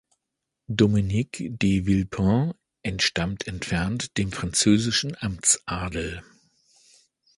Dominique 0.67 1.55
de 1.59 1.79
Villepin 1.85 2.55
entstammt 2.81 3.45
entfernt 3.45 4.17
dem 4.17 4.31
französischen 4.31 5.15
Amtsadel. 5.19 6.23